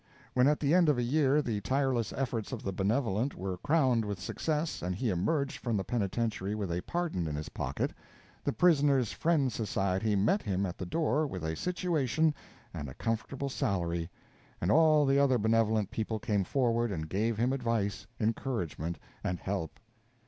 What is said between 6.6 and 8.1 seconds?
a pardon in his pocket,